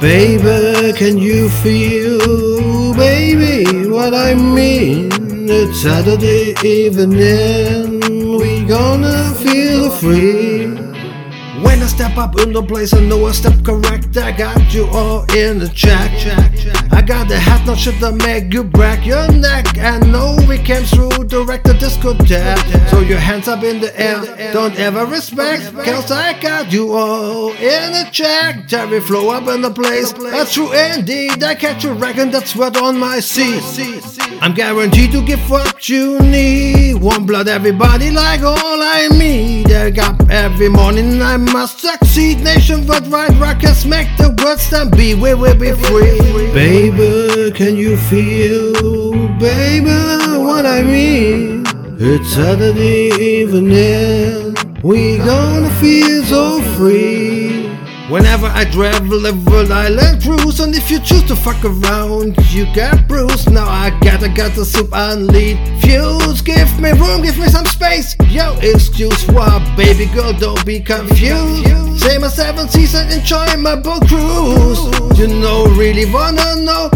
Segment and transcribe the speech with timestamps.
[0.00, 5.10] Baby, can you feel, baby, what I mean?
[5.50, 8.00] It's Saturday evening,
[8.38, 10.65] we gonna feel free.
[11.86, 14.16] Step up in the place, I know I step correct.
[14.18, 16.10] I got you all in the check.
[16.92, 19.78] I got the hat notch that make you break your neck.
[19.78, 22.90] And know we came through direct the discotheque.
[22.90, 25.72] So your hands up in the air, don't ever respect.
[25.84, 28.68] Cause I got you all in the check.
[28.68, 30.12] Terry flow up in the place.
[30.12, 31.42] That's true indeed.
[31.42, 33.62] I catch you reckon that's what on my seat.
[34.42, 36.94] I'm guaranteed to give what you need.
[36.96, 39.72] One blood, everybody like all I need.
[39.72, 42.40] I got every morning I must succeed.
[42.40, 45.14] Nationwide right rockets make the world stand be.
[45.14, 46.18] We will be free.
[46.52, 49.90] Baby, can you feel, baby,
[50.44, 51.64] what I mean?
[51.98, 54.54] It's Saturday evening.
[54.82, 57.66] We gonna feel so free.
[58.08, 62.64] Whenever I travel the world island cruise And if you choose to fuck around you
[62.72, 67.38] get bruised Now I gotta get the soup and lead fuse Give me room, give
[67.38, 68.16] me some space.
[68.28, 72.00] Yo, excuse what, baby girl, don't be confused.
[72.00, 75.18] Say my seven seas and enjoy my boat cruise.
[75.18, 76.90] You know, really wanna know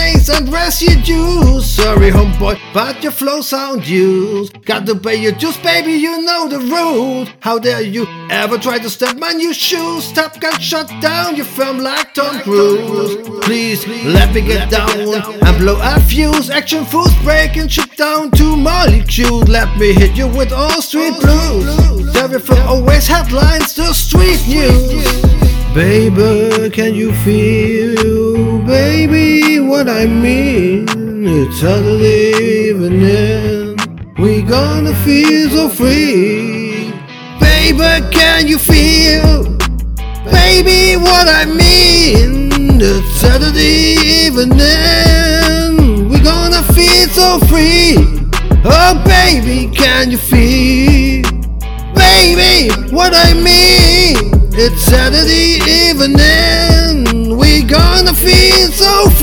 [0.00, 4.64] stains and residues Sorry homeboy, but your flow sound used.
[4.64, 7.28] Got to pay your dues, baby, you know the rules.
[7.40, 10.12] How dare you ever try to step my new shoes?
[10.12, 15.58] Top Gun shut down your firm like Tom Cruise Please let me get down and
[15.58, 16.50] blow a fuse.
[16.50, 22.16] Action fools breaking shit down to molecules Let me hit you with all street blues.
[22.16, 25.29] Everything always headlines the street news
[25.72, 30.86] Baby, can you feel, baby, what I mean?
[31.24, 33.76] It's Saturday evening,
[34.18, 36.92] we gonna feel so free.
[37.38, 39.44] Baby, can you feel,
[40.24, 42.50] baby, what I mean?
[42.80, 43.94] It's Saturday
[44.26, 47.96] evening, we gonna feel so free.
[48.64, 51.22] Oh, baby, can you feel?
[51.94, 54.39] baby, what I mean.
[54.62, 55.56] It's Saturday
[55.88, 59.19] evening, we gonna feel so.